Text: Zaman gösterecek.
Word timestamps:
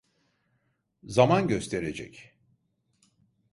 Zaman 1.07 1.47
gösterecek. 1.47 2.35